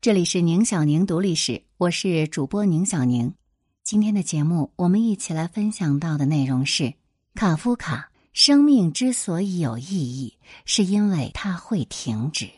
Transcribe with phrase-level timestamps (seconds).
[0.00, 3.34] 这里是宁小宁读历史，我是主播宁小宁。
[3.82, 6.94] 今天的节目，我们一起来分享到的内容是：
[7.34, 12.48] 卡夫卡生命之所以有意义，是因为它会停止。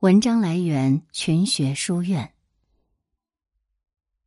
[0.00, 2.34] 文章来源群学书院。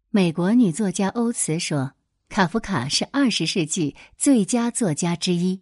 [0.10, 1.94] 美国女作家欧茨说
[2.28, 5.62] ：“卡夫卡是二十世纪最佳作家之一。”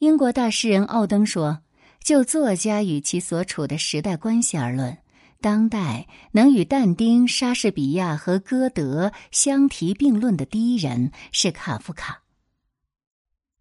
[0.00, 1.62] 英国大诗人奥登说
[2.02, 4.98] ：“就作家与其所处的时代关系而论。”
[5.40, 12.24] 当代能与但丁、莎士比亚和歌德相提并论的第一人是卡夫卡。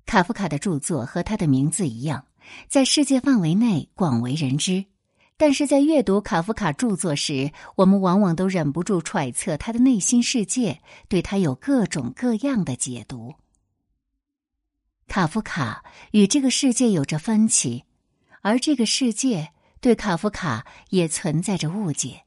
[0.07, 2.25] 卡夫卡的著作和他的名字一样，
[2.67, 4.85] 在世界范围内广为人知。
[5.37, 13.35] 但是在阅读卡夫卡著作时，我们往往都忍不住揣测他的内心世界，对他有各种各样的解读。
[15.07, 17.83] 卡夫卡与这个世界有着分歧，
[18.41, 19.51] 而这个世界。
[19.79, 22.23] 对卡夫卡也存在着误解。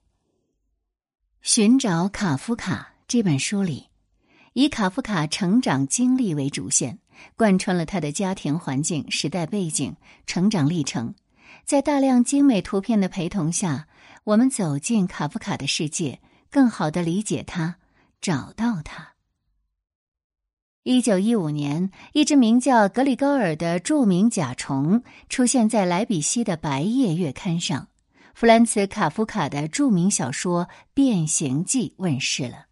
[1.43, 3.89] 寻找卡夫卡这本书里，
[4.53, 6.98] 以卡夫卡成长经历为主线，
[7.37, 11.15] 贯穿了他的家庭环境、时代背景、成长历程。
[11.65, 13.87] 在大量精美图片的陪同下，
[14.25, 16.20] 我们走进卡夫卡的世界，
[16.51, 17.77] 更好的理解他，
[18.20, 19.09] 找到他。
[20.83, 27.89] 一九一五年，一只名叫格里高尔的著名甲虫出现在莱比锡的《白夜月刊》上。
[28.33, 30.64] 弗兰茨·卡夫卡的著名小说
[30.95, 32.64] 《变形记》问世了。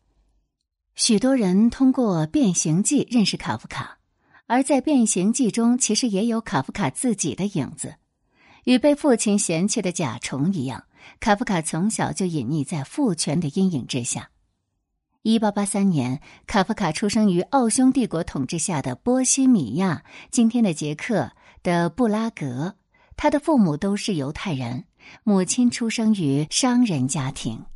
[0.95, 3.99] 许多人通过《变形记》认识卡夫卡，
[4.47, 7.97] 而在《变形记》中，其实也有卡夫卡自己的影子。
[8.65, 10.85] 与被父亲嫌弃的甲虫一样，
[11.21, 14.31] 卡夫卡从小就隐匿在父权的阴影之下。
[15.29, 22.77] 一八八三年，卡夫卡出生于奥匈帝国统治下的波西米亚（今天的捷克）的布拉格。
[23.15, 24.87] 他的父母都是犹太人，
[25.25, 27.67] 母亲出生于商人家庭，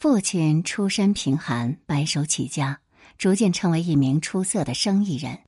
[0.00, 2.80] 父亲出身贫寒，白手起家，
[3.16, 5.38] 逐渐成为一名出色的生意人。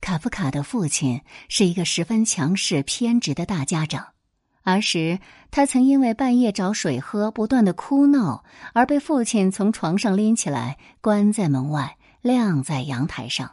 [0.00, 4.15] 卡夫卡的父亲是一个十分强势、偏执的大家长。
[4.66, 5.20] 儿时，
[5.52, 8.44] 他曾因为半夜找水喝，不断的哭闹，
[8.74, 13.52] 而被父亲从床上拎起来，关在门外，晾在阳台上。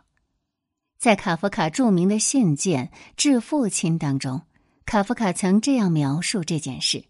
[0.97, 4.41] 在卡夫卡著名的信件《致父亲》当中，
[4.85, 7.05] 卡夫卡曾这样描述这件事：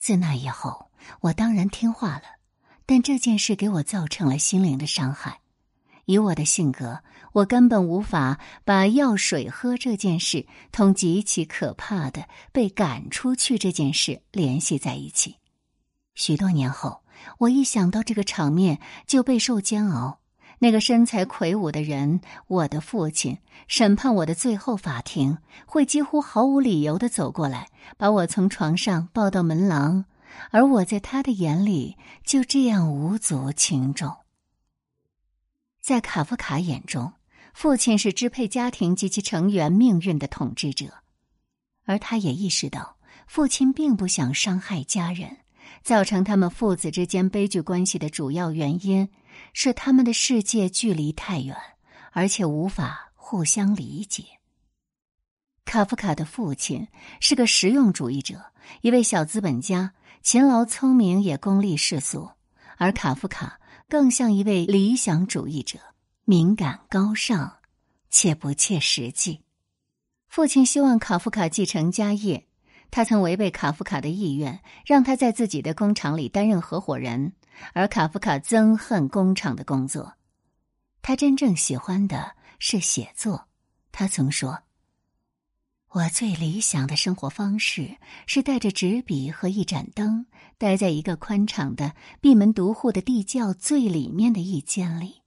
[0.00, 0.90] 自那以后，
[1.20, 2.24] 我当然听话了，
[2.86, 5.38] 但这件事给我造成了心灵的伤害。
[6.06, 15.36] 以我的性格，我根本无法把要水喝这件事同极其可怕的被赶出去这件事联系在一起。
[16.14, 17.02] 许多年后，
[17.38, 20.18] 我一想到这个场面就备受煎熬。
[20.62, 30.04] 那个身材魁梧的人，我的父亲，审判我的最后法庭，会几乎毫无理由的走过来，把我从床上抱到门廊，
[30.50, 34.14] 而我在他的眼里就这样无足轻重。
[35.80, 37.14] 在卡夫卡眼中，
[37.52, 40.86] 父亲是支配家庭及其成员命运的统治者，
[41.84, 42.96] 而他也意识到，
[43.26, 45.38] 父亲并不想伤害家人。
[45.82, 49.08] 造成他们父子之间悲剧关系的主要原因
[49.52, 51.56] 是他们的世界距离太远，
[52.12, 54.24] 而且无法互相理解。
[55.64, 56.88] 卡夫卡的父亲
[57.20, 58.52] 是个实用主义者，
[58.82, 62.30] 一位小资本家，勤劳聪明也功利世俗，
[62.76, 63.58] 而卡夫卡。
[63.88, 65.80] 更像一位理想主义者，
[66.30, 67.56] 敏感高尚，
[68.08, 69.40] 且不切实际。
[70.28, 72.46] 父亲希望卡夫卡继承家业，
[72.92, 77.32] 他曾违背卡夫卡的意愿，让他在自己的工厂里担任合伙人。
[77.72, 80.14] 而卡夫卡憎恨工厂的工作，
[81.02, 83.48] 他真正喜欢的是写作。
[83.90, 84.60] 他曾说
[85.90, 87.96] ：“我最理想的生活方式
[88.28, 90.26] 是带着纸笔和一盏灯。”
[90.58, 95.19] 待在一个宽敞的、闭门独户的地窖最里面的一间里，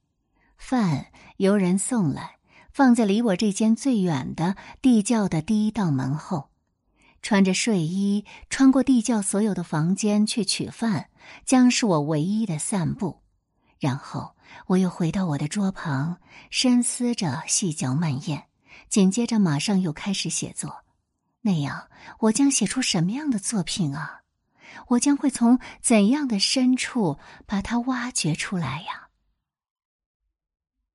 [0.66, 2.38] 饭由人送来，
[2.72, 6.48] 放在离我这间最远的地窖的第一道门后。
[7.20, 11.10] 穿着睡衣穿过地窖所有的房间去取饭，
[11.44, 13.20] 将是我唯一的散步。
[13.78, 14.36] 然后
[14.68, 16.16] 我又回到我的桌旁，
[16.48, 18.44] 深思着，细嚼慢咽，
[18.88, 20.84] 紧接着马上又开始写作。
[21.42, 21.90] 那样，
[22.20, 24.22] 我将写出什么样的作品啊？
[24.88, 29.03] 我将会从怎样的深处把它挖掘出来呀？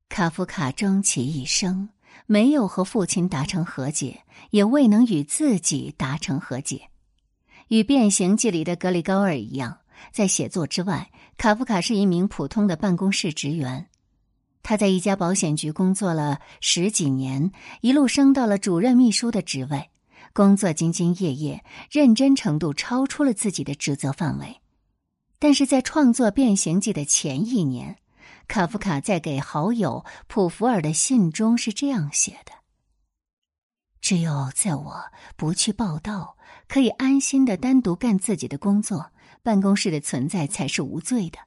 [0.10, 1.88] 卡夫卡终其一生
[2.26, 6.90] 没有和父亲达成和解，也未能与自己达成和解。
[7.70, 9.78] 与《变形记》里的格里高尔一样，
[10.12, 13.88] 在写作之外，卡夫卡是一名普通的办公室职员。
[14.64, 17.52] 他在一家保险局工作了十几年，
[17.82, 19.90] 一路升到了主任秘书的职位。
[20.34, 24.58] 工作兢兢业业，认真程度超出了自己的职责范围。
[25.40, 27.98] 但是在创作《变形记》的前一年，
[28.50, 32.52] 卡夫卡在给好友普福尔的信中是这样写的
[34.02, 35.04] ：“只有在我
[35.38, 36.36] 不去报道，
[36.68, 39.12] 可以安心的单独干自己的工作，
[39.44, 41.38] 办公室的存在才是无罪的。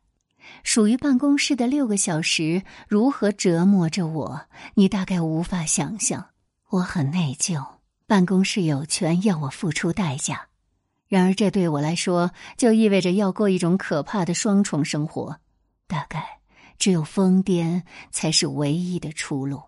[0.63, 4.43] 属于办公室的六个小时如何折磨着我，
[4.75, 6.29] 你大概无法想象。
[6.71, 7.67] 我很内疚，
[8.07, 10.47] 办公室有权要我付出代价。”
[11.09, 15.41] 然而，这对我来说就意味着要过一种可怕的双重生活。
[15.89, 16.39] 大概
[16.83, 19.63] 只有疯癫才是唯一的出路。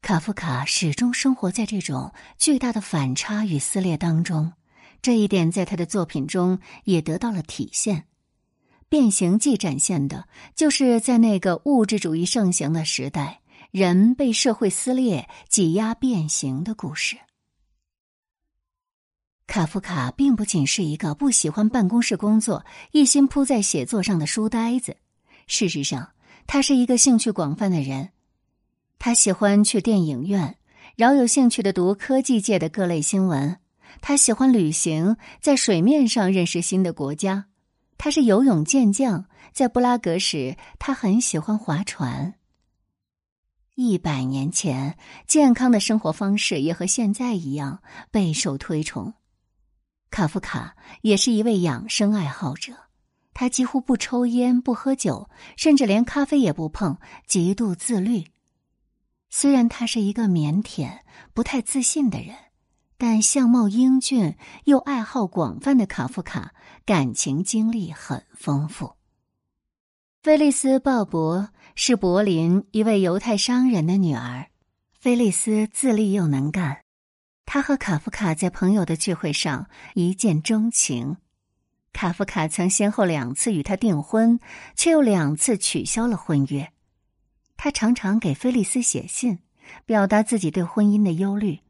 [0.00, 4.52] 卡夫卡始终生活在这种巨大的反差与撕裂当中，
[5.02, 7.96] 这一点在他的作品中也得到了体现。
[8.88, 13.40] 《变形记》展现的就是在那个物质主义盛行的时代，
[13.72, 17.18] 人被社会撕裂、挤压、变形的故事。
[19.48, 24.96] 卡夫卡并不仅是一个不喜欢办公室工作、一心扑在写作上的书呆子。
[25.46, 26.12] 事实上，
[26.46, 28.10] 他是一个兴趣广泛的人。
[28.98, 30.56] 他喜欢去电影院，
[30.96, 33.58] 饶有兴趣的读科技界的各类新闻。
[34.00, 37.46] 他喜欢旅行，在水面上认识新的国家。
[37.98, 42.34] 他是游泳健将，在布拉格时，他很喜欢划船。
[43.74, 44.96] 一百年前，
[45.26, 49.14] 健康的生活方式也和现在一样备受推崇。
[50.10, 52.72] 卡夫卡也是一位养生爱好者，
[53.34, 58.26] 他几乎不抽烟、不喝酒，甚至连咖啡也不碰，极度自律。
[59.30, 60.98] 虽然他是一个腼腆、
[61.32, 62.36] 不太自信的人，
[62.98, 68.92] 但相貌英俊又爱好广泛的卡夫卡，感情经历很丰富。
[70.22, 74.48] 菲利斯·鲍勃是柏林一位犹太商人的女儿，
[75.00, 76.82] 菲利斯自立又能干。
[77.44, 81.16] 他和卡夫卡在朋友的聚会上一见钟情，
[81.92, 84.40] 卡夫卡曾先后两次与他订婚，
[84.74, 86.72] 却又两次取消了婚约。
[87.56, 89.38] 他常常给菲利斯写信，
[89.84, 91.60] 表达自己对婚姻的忧虑。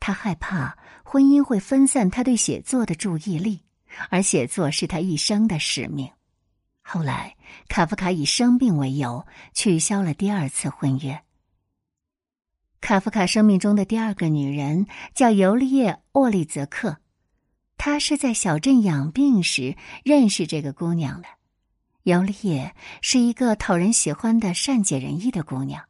[0.00, 3.60] 他害怕婚姻会分散他对写作的注意力，
[4.10, 6.10] 而写作是他一生的使命。
[6.80, 7.36] 后来，
[7.68, 11.20] 卡夫卡以生病为由取消了第二次婚约。
[12.80, 16.98] 卡夫卡生命中的第二个女人叫尤利叶·沃利泽克，
[17.78, 21.28] 他是在小镇养病时认识这个姑娘的。
[22.02, 25.84] 尤利叶是一个讨人喜欢的、善解人意的姑娘，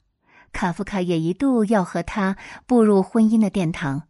[0.52, 2.36] 卡夫卡也一度要和她
[2.66, 4.08] 步入婚姻的殿堂，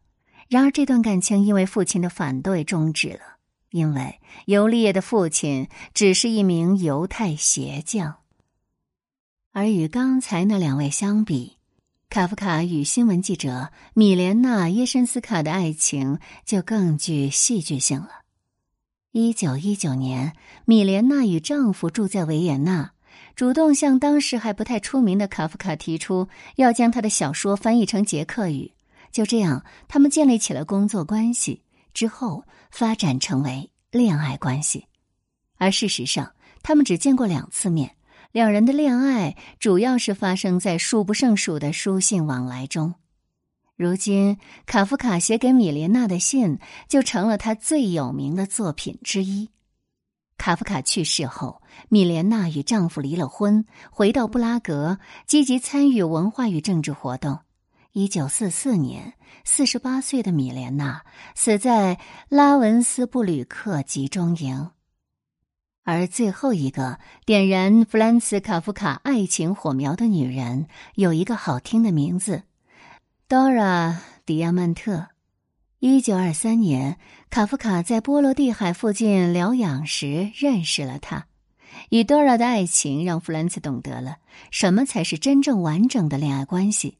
[0.48, 3.36] 然而这段感情因为父亲的反对终止了，
[3.70, 8.16] 因为尤利叶的父亲只是一名犹太鞋匠，
[9.52, 11.57] 而与刚才那两位相比。
[12.10, 18.08] 卡夫卡与新闻记者米莲娜·耶申斯卡的爱情就更具戏剧性了。
[19.12, 20.32] 一九一九年，
[20.64, 22.92] 米莲娜与丈夫住在维也纳，
[23.36, 28.72] 主动向当时还不太出名的卡夫卡提出要将他的小说翻译成捷克语。
[29.12, 31.62] 就这样，他们建立起了工作关系，
[31.92, 34.86] 之后发展成为恋爱关系。
[35.58, 36.32] 而事实上，
[36.62, 37.96] 他们只见过两次面。
[38.30, 42.94] 两人的恋爱主要是发生在数不胜数的书信往来中。
[43.74, 46.58] 如今，卡夫卡写给米莲娜的信
[46.88, 49.48] 就成了他最有名的作品之一。
[50.36, 57.38] 卡夫卡去世后，米莲娜与丈夫离了婚，回到布拉格，积极参与文化与政治活动。
[57.92, 61.02] 一九四四年，四十八岁的米莲娜
[61.34, 64.70] 死在拉文斯布吕克集中营。
[65.88, 70.66] 而最后一个点燃弗兰茨·卡夫卡爱情火苗的女人，
[70.96, 72.42] 有一个好听的名字
[73.26, 75.06] ，Dora 迪亚曼特。
[75.78, 76.98] 一九二三年，
[77.30, 81.24] 卡夫卡在波罗的海附近疗养时认识了她。
[81.88, 84.18] 与 Dora 的爱情让弗兰茨懂得了
[84.50, 86.98] 什么才是真正完整的恋爱关系。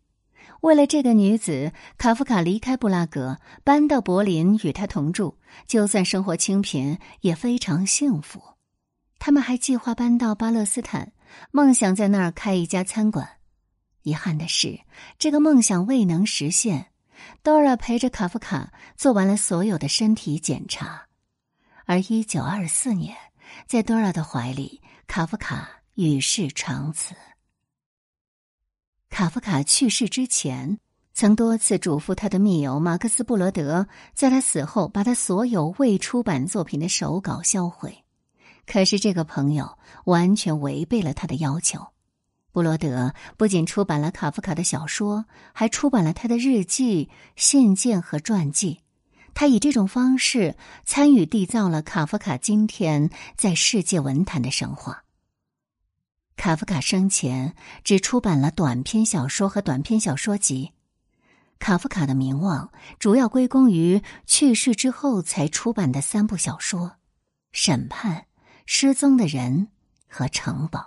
[0.63, 5.37] 为了这个女子，卡夫卡离开布拉格，搬到柏林与她同住。
[5.67, 8.41] 就算生活清贫，也非常幸福。
[9.19, 11.13] 他们还计划搬到巴勒斯坦，
[11.51, 13.29] 梦想在那儿开一家餐馆。
[14.03, 14.81] 遗憾的是，
[15.19, 16.93] 这个梦想未能实现。
[17.43, 21.07] Dora 陪着卡夫卡做完了所有的身体检查，
[21.85, 23.17] 而一九二四年，
[23.67, 27.15] 在 Dora 的怀里，卡夫卡与世长辞。
[29.11, 30.79] 卡夫卡去世之前，
[31.13, 38.05] 曾多次嘱咐他的密友马克思·布罗德，在他死后把他所有未出版作品的手稿销毁。
[38.71, 41.89] 可是这个朋友完全违背了他的要求。
[42.53, 48.81] 布罗德不仅出版了卡夫卡的小说，还出版了他的日记、信件和传记。
[49.35, 55.05] 他以这种方式参与缔造了卡夫卡今天在世界文坛的神话。
[56.37, 60.73] 卡夫卡生前只出版了短篇小说和短篇小说集。
[61.61, 66.81] 卡夫卡的名望主要归功于去世之后才出版的三部小说
[67.53, 68.17] 《审判》
[68.71, 69.69] 《失踪的人》
[70.15, 70.79] 和《城堡》。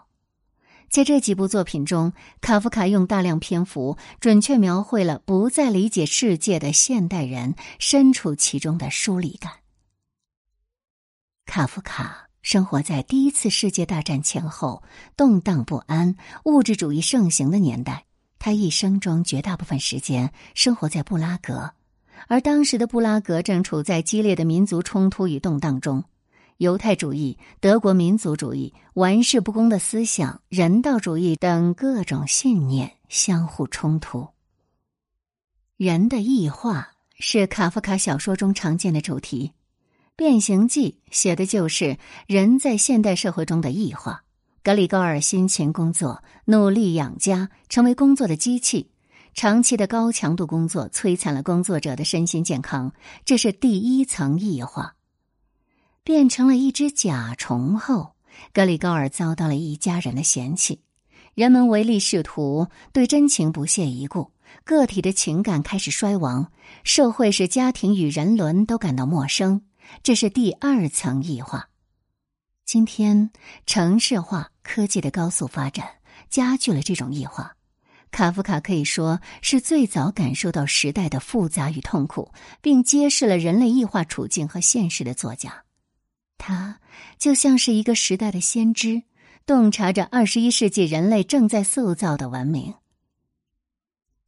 [0.88, 9.54] 在这几部作品中，卡夫卡用大量篇幅准确描绘了不再理解世界的现代人身处其中的疏离感。
[11.48, 14.84] 卡夫卡生活在第一次世界大战前后
[15.18, 18.06] 动荡不安、物质主义盛行的年代，
[18.38, 21.74] 他一生中绝大部分时间生活在布拉格，
[22.28, 26.04] 而当时的布拉格正处在激烈的民族冲突与动荡中。
[26.62, 34.28] 犹太主义、德国民族主义、玩世不恭的思想、人道主义等各种信念相互冲突。
[35.76, 39.54] 人的异化是卡夫卡小说中常见的主题，
[40.16, 44.24] 《变形记》写的就是人在现代社会中的异化。
[44.62, 48.92] 格里高尔辛勤工作，努力养家，成为工作的机器。
[49.34, 52.94] 长期的高强度工作摧残了工作者的身心健康，
[53.26, 54.94] 这是第一层异化。
[56.04, 58.16] 变成了一只甲虫后，
[58.54, 60.82] 格里高尔遭到了一家人的嫌弃，
[61.36, 64.32] 人们唯利是图，对真情不屑一顾，
[64.64, 66.52] 个体的情感开始衰亡，
[66.84, 69.62] 社会使家庭与人伦都感到陌生，
[70.02, 71.70] 这是第二层异化。
[72.66, 73.30] 今天，
[73.68, 75.88] 城市化、科技的高速发展
[76.30, 77.56] 加剧了这种异化。
[78.10, 85.64] 卡夫卡可以说是最早感受到时代的复杂与痛苦，并揭示了人类异化处境和现实的作家。
[86.44, 86.80] 他
[87.20, 89.04] 就像是一个时代的先知，
[89.46, 92.74] 洞察着二十一世纪人类正在塑造的文明。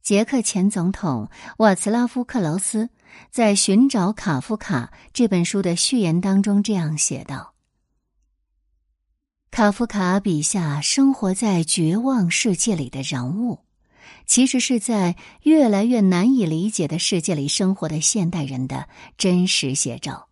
[0.00, 1.28] 捷克前总统
[1.58, 2.90] 瓦茨拉夫·克劳斯
[3.32, 7.54] 在《寻找卡夫卡》这本书的序言当中这样写道
[9.50, 13.64] ：“卡夫卡笔下生活在绝望世界里的人物，
[14.24, 20.28] 其实是在越来越难以理解的世界里生活的现代人的真实写照。”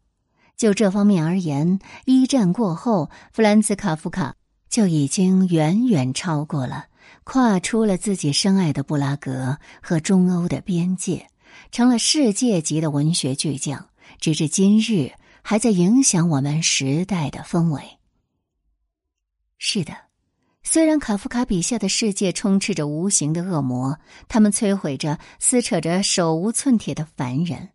[0.62, 4.36] 就这方面而言，一战过后，弗兰茨·卡夫卡
[4.70, 6.84] 就已经远远超过了，
[7.24, 11.26] 跨出了自己深爱的布拉格和中欧的边界，
[11.72, 13.88] 成了世界级的文学巨匠。
[14.20, 15.10] 直至今日，
[15.42, 17.82] 还在影响我们时代的氛围。
[19.58, 19.92] 是的，
[20.62, 27.70] 虽然卡夫卡笔下的世界充斥着无形的恶魔，他们摧毁着、撕扯着手无寸铁的凡人。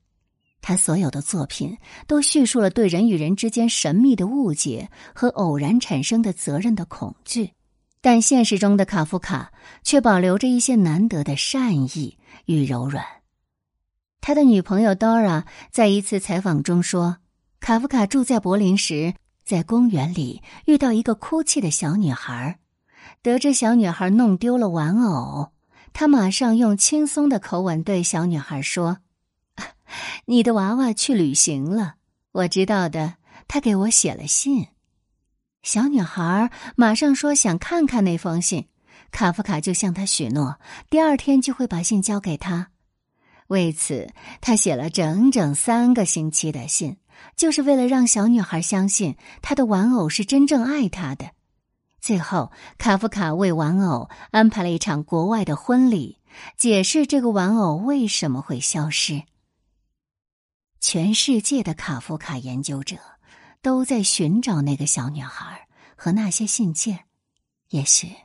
[0.61, 7.53] 他所有的作品都叙述了对人与人之间神秘的误解和偶然产生的责任的恐惧，
[8.01, 9.51] 但现实中的卡夫卡
[9.83, 13.05] 却保留着一些难得的善意与柔软。
[14.19, 17.17] 他的女朋友 Dora 在一次采访中说
[17.61, 19.13] ：“卡夫卡住在柏林时，
[19.45, 22.59] 在公园里遇到一个哭泣的小女孩，
[23.21, 25.53] 得知小女孩弄丢了玩偶，
[25.93, 28.97] 他马上用轻松的口吻对小女孩说。”
[30.25, 31.95] 你的娃娃去旅行了，
[32.31, 33.15] 我知道的。
[33.47, 34.67] 他给我写了信，
[35.63, 38.67] 小女孩马上说想看看那封信。
[39.09, 42.71] 卡夫卡就向他许诺，第二天就会把信交给他。
[43.47, 44.09] 为此，
[44.41, 46.97] 他写了整整三个星期的信，
[47.37, 51.31] 就是为了让小女孩相信他的玩偶是真正爱她的。
[52.01, 56.19] 最后，卡夫卡为玩偶安排了一场国外的婚礼，
[56.57, 59.23] 解释这个玩偶为什么会消失。
[60.79, 62.97] 全世界的卡夫卡研究者
[63.61, 67.05] 都在寻找那个小女孩和那些信件。
[67.69, 68.15] 也许，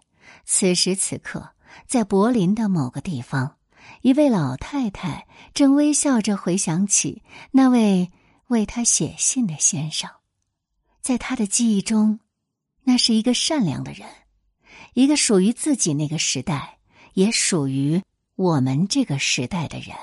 [0.44, 1.54] 此时此刻，
[1.86, 3.56] 在柏林的某个地方，
[4.02, 8.12] 一位老太太正微笑着回想起那位
[8.46, 10.08] 为她写信的先生。
[11.00, 12.20] 在他的记忆中，
[12.84, 14.08] 那是一个善良的人，
[14.94, 16.78] 一个属于自己那个时代，
[17.14, 18.00] 也属于
[18.36, 19.96] 我们这个时代的人。